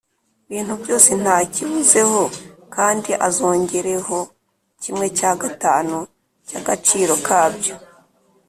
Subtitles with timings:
[0.49, 2.21] bintu byose nta kibuzeho
[2.75, 4.17] kandi azongereho
[4.81, 5.97] kimwe cya gatanu
[6.47, 7.75] cyagaciro kabyo